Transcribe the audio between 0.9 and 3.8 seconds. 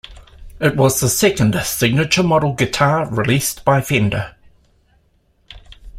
the second signature model guitar released